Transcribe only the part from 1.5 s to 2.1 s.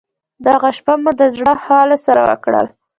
خواله